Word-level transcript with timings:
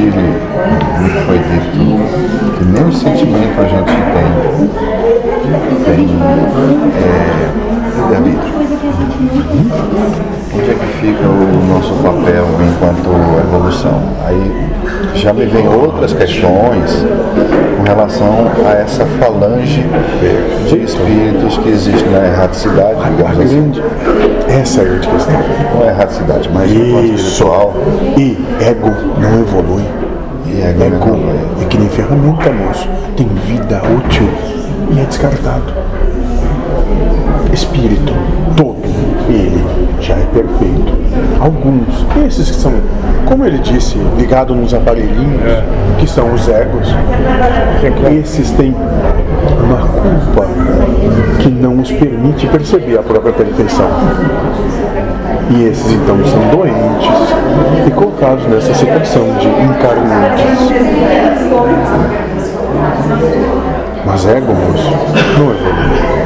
inclusive, 0.00 0.22
foi 1.26 1.38
dito 1.38 1.78
que 2.56 2.64
nem 2.64 2.84
o 2.84 2.92
sentimento 2.92 3.60
a 3.60 3.64
gente 3.64 3.92
tem, 4.14 4.28
tem 5.84 6.08
é, 6.96 7.06
livre-arbítrio. 7.96 8.60
Onde 10.52 10.70
é 10.70 10.74
que 10.74 10.86
fica 11.00 11.28
o 11.28 11.64
nosso 11.68 11.94
papel 12.02 12.46
enquanto 12.66 13.08
evolução? 13.46 14.02
Aí 14.26 14.70
já 15.14 15.32
me 15.32 15.46
vem 15.46 15.68
outras 15.68 16.12
questões 16.12 17.06
com 17.76 17.82
relação 17.82 18.50
a 18.66 18.72
essa 18.72 19.04
falange 19.18 19.84
de 20.66 20.78
espíritos 20.82 21.58
que 21.58 21.68
existe 21.68 22.08
na 22.08 22.26
erraticidade. 22.26 22.96
A 23.00 23.32
grande, 23.34 23.82
essa 24.50 24.80
é 24.80 24.84
a 24.84 24.88
grande 24.88 25.08
questão. 25.08 25.34
Não 25.74 25.84
é 25.84 25.88
erraticidade, 25.88 26.50
mas 26.52 26.70
Isso. 26.70 27.14
espiritual. 27.14 27.74
E 28.16 28.38
ego 28.60 28.90
não 29.18 29.40
evolui. 29.40 29.84
E 30.46 30.60
ego 30.62 30.82
Ego 30.82 31.18
é 31.62 31.64
que 31.66 31.78
nem 31.78 31.88
ferramenta, 31.88 32.50
moço. 32.50 32.88
Tem 33.16 33.26
vida 33.46 33.80
útil 33.96 34.28
e 34.92 35.00
é 35.00 35.04
descartado. 35.04 35.72
Espírito, 37.52 38.12
todo 38.56 38.80
ele 39.28 39.64
já 40.00 40.14
é 40.14 40.26
perfeito. 40.32 41.00
Alguns, 41.40 41.86
esses 42.26 42.50
que 42.50 42.56
são, 42.56 42.72
como 43.26 43.44
ele 43.44 43.58
disse, 43.58 43.96
ligados 44.18 44.56
nos 44.56 44.74
aparelhinhos, 44.74 45.40
que 45.98 46.06
são 46.06 46.32
os 46.32 46.48
egos, 46.48 46.88
esses 48.20 48.50
têm 48.52 48.74
uma 49.58 49.86
culpa 49.86 50.46
que 51.40 51.48
não 51.50 51.80
os 51.80 51.90
permite 51.92 52.46
perceber 52.46 52.98
a 52.98 53.02
própria 53.02 53.32
perfeição. 53.32 53.88
E 55.50 55.64
esses 55.64 55.92
então 55.92 56.16
são 56.24 56.40
doentes 56.56 57.08
e 57.86 57.90
colocados 57.90 58.46
nessa 58.46 58.72
situação 58.74 59.24
de 59.38 59.48
encarnantes. 59.48 60.70
Mas 64.06 64.24
moço, 64.40 64.92
não 65.38 65.50
evolui. 65.50 66.20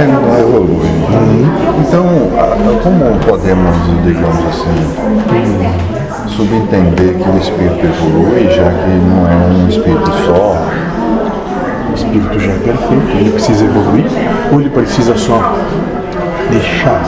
Ele 0.00 0.12
não 0.12 0.38
evolui. 0.38 0.86
Então, 1.80 2.04
a- 2.38 2.82
como 2.82 3.18
podemos, 3.26 3.76
digamos 4.04 4.38
assim, 4.48 5.93
subentender 6.36 7.14
que 7.14 7.30
o 7.30 7.38
espírito 7.38 7.86
evolui, 7.86 8.50
já 8.50 8.68
que 8.68 8.90
não 8.90 9.26
é 9.28 9.36
um 9.46 9.68
espírito 9.68 10.10
só? 10.26 10.66
O 11.90 11.94
espírito 11.94 12.40
já 12.40 12.52
é 12.52 12.58
perfeito, 12.58 13.16
ele 13.16 13.30
precisa 13.30 13.64
evoluir 13.64 14.04
ou 14.52 14.60
ele 14.60 14.70
precisa 14.70 15.16
só 15.16 15.56
deixar 16.50 17.04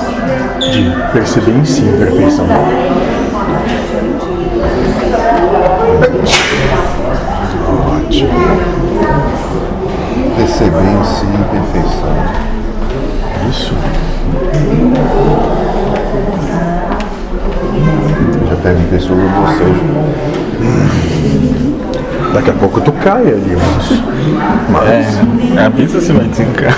de 0.61 0.93
perceber 1.13 1.53
em 1.53 1.65
si 1.65 1.83
a 1.89 1.99
perfeição? 1.99 2.47
Ótimo. 7.97 8.31
Perceber 10.37 10.85
em 10.85 11.05
si 11.05 11.27
a 11.27 11.41
imperfeição. 11.41 12.15
Isso. 13.51 13.75
Perguntei 18.67 18.99
sobre. 18.99 19.25
Daqui 22.35 22.51
a 22.51 22.53
pouco 22.55 22.81
tu 22.81 22.93
cai 22.93 23.23
ali, 23.23 23.57
moço. 23.57 24.03
Mas 24.69 25.57
É, 25.57 25.65
avisa 25.67 26.01
se 26.01 26.13
vai 26.13 26.27
desencar. 26.27 26.77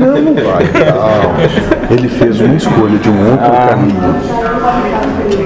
não, 0.00 0.22
não 0.22 0.34
vai. 0.34 0.64
Não. 0.64 1.94
Ele 1.96 2.08
fez 2.08 2.40
uma 2.40 2.54
escolha 2.54 2.98
de 2.98 3.10
um 3.10 3.30
outro 3.30 3.50
caminho. 3.68 4.16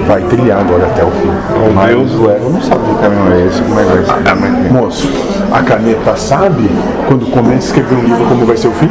Vai 0.07 0.21
trilhar 0.21 0.59
agora 0.61 0.85
até 0.85 1.03
o 1.03 1.11
fim. 1.11 1.29
Mas 1.75 2.15
o 2.15 2.31
ego 2.31 2.49
não 2.49 2.61
sabe 2.61 2.81
que 2.85 2.95
caminho 3.01 3.33
é 3.33 3.47
esse, 3.47 3.61
como 3.61 3.79
é 3.79 3.83
que 3.83 3.89
vai 3.89 4.05
ser. 4.05 4.23
Que 4.23 4.29
é? 4.29 4.71
Moço, 4.71 5.09
a 5.51 5.61
caneta 5.61 6.15
sabe 6.15 6.69
quando 7.07 7.29
começa 7.29 7.55
a 7.55 7.77
escrever 7.77 7.95
um 7.95 8.03
livro 8.03 8.25
como 8.25 8.45
vai 8.45 8.57
ser 8.57 8.69
o 8.69 8.71
fim? 8.71 8.89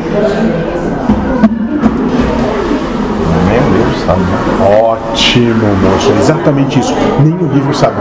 Ótimo, 5.11 5.67
moço. 5.83 6.13
É 6.13 6.21
exatamente 6.21 6.79
isso. 6.79 6.95
Nem 7.21 7.35
o 7.35 7.53
livro 7.53 7.75
sabe. 7.75 7.97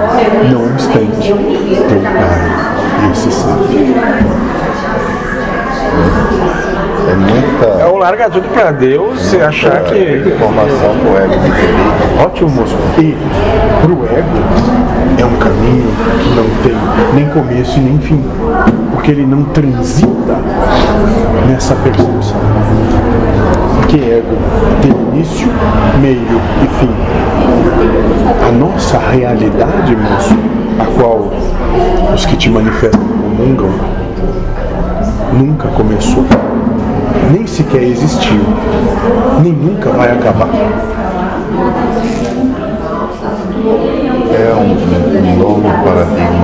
Não 0.51 0.65
obstante, 0.65 1.27
teu 1.27 2.01
pai, 2.01 3.11
esse 3.11 3.31
sabe. 3.31 3.95
É 7.09 7.15
muita 7.15 7.81
É 7.81 7.85
o 7.87 7.97
larga 7.97 8.29
tudo 8.29 8.47
pra 8.49 8.71
Deus 8.71 9.33
e 9.33 9.41
achar 9.41 9.83
que. 9.85 10.23
informação 10.27 10.95
pro 11.01 11.17
ego. 11.17 11.33
Ótimo, 12.23 12.49
moço. 12.51 12.75
E 12.99 13.17
pro 13.81 14.05
ego 14.05 14.37
é 15.17 15.25
um 15.25 15.35
caminho 15.37 15.91
que 16.21 16.29
não 16.35 16.45
tem 16.61 16.75
nem 17.15 17.27
começo 17.29 17.79
e 17.79 17.81
nem 17.81 17.97
fim. 17.97 18.23
Porque 18.93 19.11
ele 19.11 19.25
não 19.25 19.43
transita 19.45 20.37
nessa 21.47 21.73
percepção. 21.75 22.37
Porque 23.89 24.05
ego 24.05 24.37
tem 24.83 24.91
início, 24.91 25.47
meio 25.99 26.21
e 26.21 26.67
fim. 26.79 26.91
A 28.47 28.51
nossa 28.51 28.99
realidade, 28.99 29.95
moço, 29.95 30.37
a 30.77 30.85
qual 31.01 31.31
os 32.13 32.23
que 32.23 32.37
te 32.37 32.51
manifestam 32.51 33.01
comungam, 33.01 33.71
nunca 35.33 35.69
começou, 35.69 36.23
nem 37.31 37.47
sequer 37.47 37.81
existiu, 37.81 38.41
nem 39.41 39.53
nunca 39.53 39.89
vai 39.89 40.11
acabar. 40.11 40.49
É 44.35 44.53
um, 44.53 45.31
um 45.31 45.35
novo 45.35 45.63
paradigma 45.83 46.38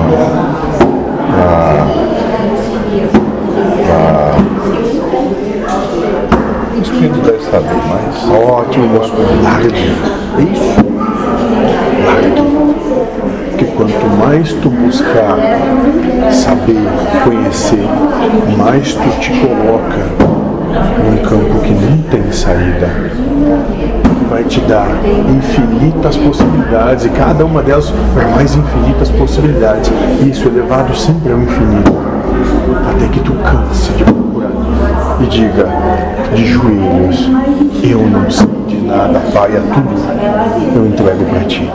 deve 7.26 7.42
saber, 7.42 7.74
mas 7.88 8.30
Ótimo, 8.30 8.86
moço. 8.88 9.12
Largue. 9.42 9.92
Isso. 10.52 10.76
Largue. 12.06 12.46
Porque 13.50 13.64
quanto 13.64 14.06
mais 14.18 14.52
tu 14.52 14.70
buscar 14.70 15.36
saber, 16.30 16.86
conhecer, 17.24 17.84
mais 18.56 18.94
tu 18.94 19.20
te 19.20 19.30
coloca 19.32 20.26
num 21.04 21.16
campo 21.18 21.60
que 21.60 21.72
não 21.72 21.98
tem 22.10 22.30
saída. 22.30 22.88
Vai 24.28 24.44
te 24.44 24.60
dar 24.60 24.88
infinitas 25.28 26.16
possibilidades 26.16 27.06
e 27.06 27.08
cada 27.10 27.44
uma 27.44 27.62
delas 27.62 27.92
vai 28.14 28.26
mais 28.34 28.54
infinitas 28.54 29.10
possibilidades. 29.10 29.90
Isso 30.26 30.48
elevado 30.48 30.94
sempre 30.94 31.32
ao 31.32 31.38
infinito. 31.38 31.92
Até 32.90 33.08
que 33.08 33.20
tu 33.20 33.32
canse 33.34 33.92
de 33.92 34.04
procurar 34.04 34.50
e 35.20 35.26
diga 35.26 35.66
de 36.34 36.46
joelhos: 36.46 37.30
Eu 37.82 38.00
não 38.06 38.30
sei 38.30 38.48
de 38.66 38.76
nada, 38.76 39.20
Pai, 39.32 39.56
é 39.56 39.60
tudo 39.60 40.76
eu 40.76 40.86
entrego 40.86 41.24
para 41.24 41.40
ti. 41.40 41.70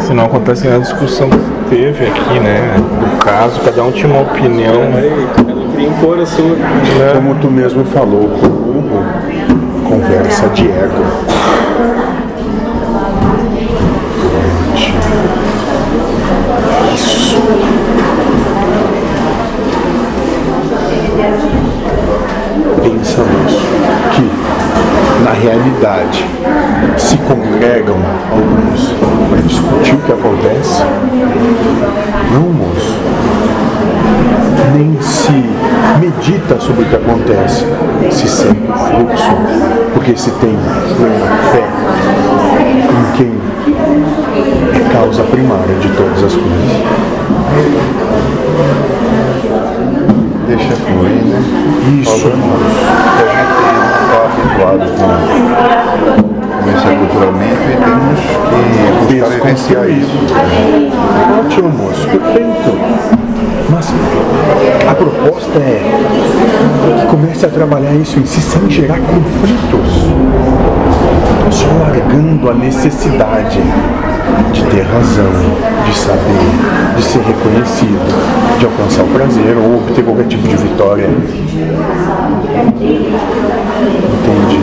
Se 0.00 0.12
não 0.12 0.24
acontece 0.24 0.68
na 0.68 0.78
discussão 0.78 1.28
que 1.30 1.38
teve 1.70 2.06
aqui, 2.06 2.40
né? 2.40 2.76
Do 2.76 3.18
caso, 3.18 3.60
cada 3.60 3.82
um 3.84 3.90
tinha 3.90 4.08
uma 4.08 4.22
opinião. 4.22 4.74
Queria 5.72 5.88
impor 5.88 6.18
a 6.20 6.26
sua. 6.26 6.56
Como 7.14 7.34
tu 7.36 7.50
mesmo 7.50 7.84
falou, 7.86 8.28
com 8.28 8.46
o 8.46 8.50
burro, 8.50 9.04
conversa 9.88 10.48
de 10.48 10.68
ego. 10.68 11.04
Realidade 25.64 26.24
se 26.98 27.16
congregam 27.18 27.96
alguns 28.30 28.92
para 29.30 29.40
discutir 29.42 29.94
o 29.94 29.98
que 29.98 30.12
acontece. 30.12 30.82
Não, 32.32 32.52
moço 32.52 32.94
nem 34.76 35.00
se 35.00 35.32
medita 36.00 36.58
sobre 36.58 36.82
o 36.82 36.86
que 36.86 36.96
acontece, 36.96 37.64
se 38.10 38.28
segue 38.28 38.60
o 38.68 38.72
fluxo, 38.76 39.30
porque 39.94 40.16
se 40.16 40.32
tem 40.32 40.56
plena 40.96 41.26
fé 41.52 41.64
em 42.90 43.16
quem 43.16 43.32
é 44.74 44.92
causa 44.92 45.22
primária 45.24 45.76
de 45.76 45.88
todas 45.90 46.24
as 46.24 46.34
coisas. 46.34 46.84
Vivenciar 59.44 59.88
isso. 59.88 60.10
ótimo 61.40 61.68
moço, 61.68 62.08
perfeito. 62.08 62.78
Mas 63.68 63.92
a 64.88 64.94
proposta 64.94 65.58
é 65.58 67.00
que 67.00 67.06
comece 67.06 67.44
a 67.44 67.48
trabalhar 67.50 67.94
isso 67.94 68.18
em 68.18 68.24
si 68.24 68.40
sem 68.40 68.70
gerar 68.70 68.98
conflitos. 69.00 70.73
Só 71.50 71.66
largando 71.80 72.50
a 72.50 72.54
necessidade 72.54 73.60
de 74.52 74.64
ter 74.64 74.82
razão, 74.82 75.32
de 75.84 75.94
saber, 75.96 76.96
de 76.96 77.02
ser 77.02 77.20
reconhecido, 77.20 78.58
de 78.58 78.64
alcançar 78.64 79.04
o 79.04 79.08
prazer 79.08 79.56
ou 79.56 79.76
obter 79.76 80.04
qualquer 80.04 80.26
tipo 80.26 80.46
de 80.46 80.56
vitória. 80.56 81.08
Entende? 84.12 84.60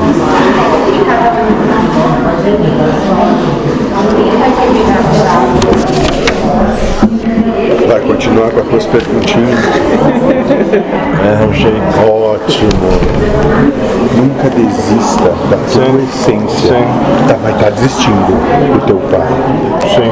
Vai 7.87 7.99
continuar 8.01 8.51
com 8.51 8.59
as 8.59 8.67
tuas 8.67 8.85
perguntinhas? 8.87 9.59
É, 11.23 11.45
Rogério. 11.45 11.81
Ótimo. 12.09 12.69
Nunca 14.17 14.49
desista 14.49 15.29
da 15.49 15.57
tua 15.71 16.01
essência. 16.01 16.75
Tá, 17.27 17.35
vai 17.41 17.51
estar 17.53 17.71
desistindo 17.71 18.33
do 18.73 18.85
teu 18.85 18.97
pai. 18.97 19.27
Sim. 19.95 20.11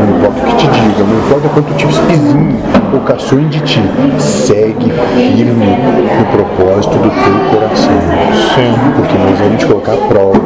Não 0.00 0.18
importa 0.18 0.40
o 0.40 0.44
que 0.44 0.56
te 0.56 0.66
diga, 0.68 1.04
não 1.04 1.18
importa 1.18 1.48
quanto 1.48 1.74
te 1.74 1.86
espizinho 1.86 2.62
ou 2.92 3.00
caçoem 3.00 3.48
de 3.48 3.60
ti. 3.60 3.82
Segue 4.18 4.90
firme 5.14 5.78
no 6.18 6.24
propósito 6.26 6.98
do 6.98 7.10
teu 7.10 7.58
coração. 7.58 8.00
Sim. 8.54 8.74
Porque 8.96 9.18
nós 9.18 9.38
vamos 9.38 9.58
te 9.58 9.66
colocar 9.66 9.92
à 9.92 9.96
prova 9.96 10.40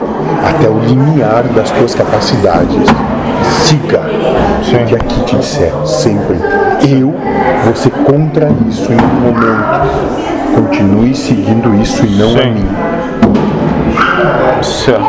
até 0.48 0.68
o 0.68 0.78
limiar 0.78 1.44
das 1.54 1.70
tuas 1.70 1.94
capacidades. 1.94 2.86
Siga 3.50 4.00
o 4.00 4.86
que 4.86 4.94
aqui 4.94 5.24
te 5.24 5.36
disser, 5.36 5.72
sempre. 5.84 6.36
Eu 6.82 7.14
vou 7.64 7.74
ser 7.74 7.90
contra 7.90 8.48
isso 8.68 8.92
em 8.92 8.96
um 8.96 9.32
momento. 9.32 10.52
Continue 10.54 11.14
seguindo 11.14 11.74
isso 11.80 12.04
e 12.04 12.10
não 12.10 12.28
a 12.28 12.42
Sim. 12.42 12.50
mim. 12.52 12.68
Certo. 14.62 15.04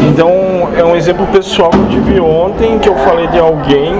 Então, 0.00 0.30
é 0.76 0.84
um 0.84 0.94
exemplo 0.94 1.26
pessoal 1.26 1.70
que 1.70 1.78
eu 1.78 1.88
tive 1.88 2.20
ontem, 2.20 2.78
que 2.78 2.88
eu 2.88 2.96
falei 2.96 3.26
de 3.28 3.38
alguém, 3.38 3.94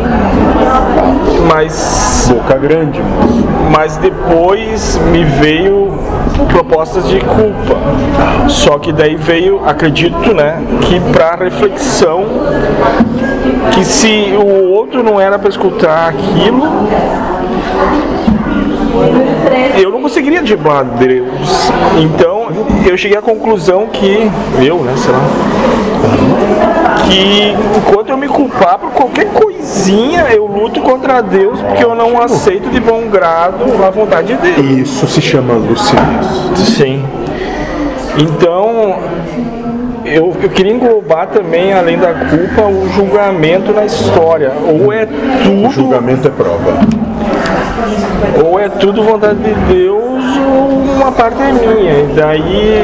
mas, 1.49 2.31
Boca 2.33 2.55
grande, 2.59 3.01
moço. 3.03 3.45
mas 3.71 3.97
depois 3.97 5.01
me 5.11 5.25
veio 5.25 5.99
propostas 6.45 7.09
de 7.09 7.21
culpa. 7.21 7.77
Só 8.49 8.79
que 8.79 8.93
daí 8.93 9.17
veio, 9.17 9.61
acredito, 9.67 10.35
né, 10.35 10.63
que 10.83 11.01
para 11.13 11.37
reflexão, 11.37 12.25
que 13.73 13.85
se 13.85 14.35
o 14.37 14.73
outro 14.73 15.03
não 15.03 15.21
era 15.21 15.39
para 15.39 15.49
escutar 15.49 16.09
aquilo, 16.09 16.63
eu 19.79 19.91
não 19.91 20.03
conseguiria 20.03 20.43
driblar 20.43 20.85
Deus. 20.85 21.71
Então 21.99 22.49
eu 22.87 22.97
cheguei 22.97 23.17
à 23.17 23.23
conclusão 23.23 23.87
que, 23.87 24.31
eu, 24.61 24.79
né, 24.79 24.93
sei 24.97 25.13
lá, 25.13 25.21
que 27.09 27.55
enquanto 27.79 28.11
eu 28.11 28.17
me 28.17 28.29
culpar 28.29 28.79
por 28.79 28.91
qualquer 28.91 29.27
coisinha, 29.33 30.27
eu 30.33 30.47
luto 30.47 30.81
contra 30.81 31.21
Deus 31.23 31.61
porque 31.61 31.85
eu 31.85 31.95
não 31.95 32.21
aceito 32.21 32.69
de 32.71 32.81
bom 32.81 33.03
grado 33.09 33.65
a 33.85 33.91
vontade 33.91 34.35
dele. 34.35 34.81
Isso 34.83 35.07
se 35.07 35.21
chama 35.21 35.55
lucidez. 35.55 36.67
Sim. 36.77 37.05
Então, 38.19 38.97
eu, 40.05 40.35
eu 40.43 40.49
queria 40.49 40.73
englobar 40.73 41.27
também, 41.29 41.73
além 41.75 41.99
da 41.99 42.13
culpa, 42.15 42.67
o 42.69 42.89
julgamento 42.91 43.73
na 43.73 43.85
história. 43.85 44.53
Ou 44.67 44.93
é 44.93 45.03
O 45.05 45.07
tudo, 45.43 45.71
julgamento 45.71 46.27
é 46.29 46.31
prova. 46.31 46.79
ou 48.45 48.59
é 48.59 48.69
tudo 48.69 49.03
vontade 49.03 49.39
de 49.39 49.53
Deus, 49.73 50.25
ou 50.39 50.79
uma 50.97 51.13
parte 51.13 51.37
é 51.43 51.53
minha. 51.53 51.93
E 52.01 52.07
daí 52.15 52.83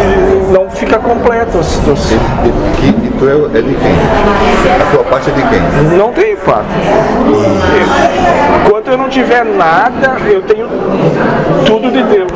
não 0.52 0.61
fica 0.82 0.98
completa 0.98 1.60
a 1.60 1.62
situação. 1.62 2.18
E, 2.82 2.88
e 2.88 3.10
tu 3.16 3.28
é, 3.28 3.58
é 3.58 3.62
de 3.62 3.74
quem? 3.74 3.92
A 4.80 4.90
tua 4.90 5.04
parte 5.04 5.30
é 5.30 5.32
de 5.32 5.42
quem? 5.42 5.96
Não 5.96 6.12
tem 6.12 6.36
parte. 6.36 6.68
Enquanto 8.64 8.88
eu 8.88 8.98
não 8.98 9.08
tiver 9.08 9.44
nada, 9.44 10.16
eu 10.26 10.42
tenho 10.42 10.68
tudo 11.64 11.90
de 11.90 12.02
Deus. 12.02 12.32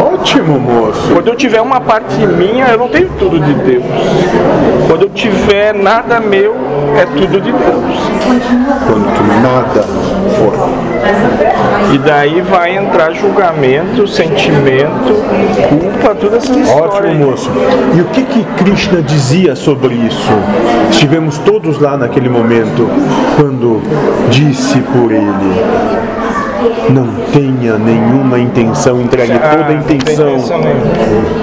Ótimo, 0.00 0.58
moço. 0.58 1.12
Quando 1.12 1.28
eu 1.28 1.36
tiver 1.36 1.60
uma 1.60 1.80
parte 1.80 2.26
minha, 2.26 2.68
eu 2.68 2.78
não 2.78 2.88
tenho 2.88 3.10
tudo 3.18 3.38
de 3.38 3.52
Deus. 3.52 3.84
Quando 4.88 5.02
eu 5.02 5.10
tiver 5.10 5.74
nada 5.74 6.20
meu, 6.20 6.56
é 6.96 7.04
tudo 7.04 7.38
de 7.38 7.52
Deus. 7.52 8.00
Quanto 8.86 9.22
nada 9.42 10.01
for. 10.30 11.92
E 11.92 11.98
daí 11.98 12.40
vai 12.40 12.76
entrar 12.76 13.12
julgamento, 13.12 14.06
sentimento, 14.08 15.22
culpa, 15.68 16.14
toda 16.14 16.38
essa 16.38 16.58
história. 16.58 16.84
Ótimo, 16.84 17.06
aí. 17.06 17.18
moço. 17.18 17.50
E 17.94 18.00
o 18.00 18.04
que 18.06 18.22
que 18.22 18.44
Krishna 18.62 19.02
dizia 19.02 19.54
sobre 19.54 19.94
isso? 19.94 20.32
Estivemos 20.90 21.38
todos 21.38 21.78
lá 21.78 21.96
naquele 21.96 22.28
momento 22.28 22.88
quando 23.36 23.82
disse 24.30 24.78
por 24.80 25.12
ele: 25.12 25.62
Não 26.90 27.08
tenha 27.32 27.76
nenhuma 27.78 28.38
intenção, 28.38 29.00
entregue 29.00 29.32
Ah, 29.34 29.56
toda 29.56 29.66
a 29.66 29.72
intenção 29.74 30.36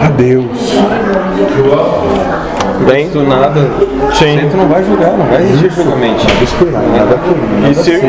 a 0.02 0.10
Deus. 0.10 0.74
Bem, 2.86 3.10
Tu 3.10 3.20
nada. 3.24 3.60
Sim. 4.14 4.48
Tu 4.50 4.58
não 4.58 4.68
vai 4.68 4.84
julgar, 4.84 5.12
não 5.18 5.26
vai 5.26 5.42
exigir 5.44 5.72
julgamento. 5.72 6.26
Nada 6.96 7.18
nada 7.62 7.72
E 7.72 7.76
se-. 7.76 8.00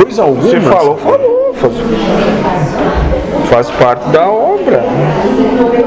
Coisa 0.00 0.22
alguma. 0.22 0.42
você 0.42 0.60
falou, 0.60 0.96
falou. 0.96 1.52
Faz, 1.54 1.72
faz 3.50 3.70
parte 3.70 4.08
da 4.10 4.28
obra. 4.28 4.84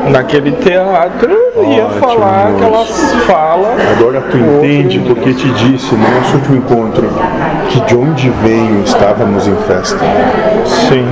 Naquele 0.10 0.52
teatro 0.54 1.32
ia 1.68 1.86
Ótimo, 1.86 2.00
falar 2.00 2.50
moço. 2.52 2.56
aquelas 2.66 3.12
falas. 3.26 3.80
Agora 3.98 4.22
tu 4.22 4.38
entende 4.38 5.00
porque 5.00 5.34
te 5.34 5.48
disse 5.52 5.94
no 5.96 6.02
nosso 6.16 6.36
último 6.38 6.58
encontro 6.58 7.10
que 7.70 7.82
de 7.82 7.96
onde 7.96 8.30
venho 8.42 8.84
estávamos 8.84 9.48
em 9.48 9.56
festa. 9.68 10.00
Sim. 10.66 11.06